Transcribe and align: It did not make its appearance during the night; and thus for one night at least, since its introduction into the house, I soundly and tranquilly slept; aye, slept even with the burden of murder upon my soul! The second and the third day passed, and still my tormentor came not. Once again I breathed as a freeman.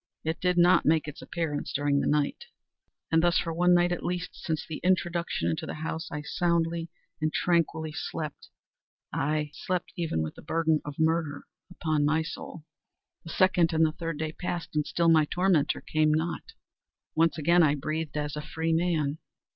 It 0.23 0.41
did 0.41 0.57
not 0.57 0.83
make 0.83 1.07
its 1.07 1.21
appearance 1.21 1.71
during 1.71 1.99
the 1.99 2.07
night; 2.07 2.45
and 3.11 3.21
thus 3.21 3.37
for 3.37 3.53
one 3.53 3.75
night 3.75 3.91
at 3.91 4.03
least, 4.03 4.31
since 4.33 4.65
its 4.67 4.81
introduction 4.83 5.47
into 5.47 5.67
the 5.67 5.75
house, 5.75 6.09
I 6.11 6.23
soundly 6.23 6.89
and 7.21 7.31
tranquilly 7.31 7.91
slept; 7.91 8.49
aye, 9.13 9.51
slept 9.53 9.93
even 9.95 10.23
with 10.23 10.33
the 10.33 10.41
burden 10.41 10.81
of 10.83 10.97
murder 10.97 11.43
upon 11.69 12.03
my 12.03 12.23
soul! 12.23 12.65
The 13.25 13.29
second 13.29 13.73
and 13.73 13.85
the 13.85 13.91
third 13.91 14.17
day 14.17 14.31
passed, 14.31 14.75
and 14.75 14.87
still 14.87 15.07
my 15.07 15.25
tormentor 15.25 15.81
came 15.81 16.11
not. 16.11 16.53
Once 17.13 17.37
again 17.37 17.61
I 17.61 17.75
breathed 17.75 18.17
as 18.17 18.35
a 18.35 18.41
freeman. 18.41 19.19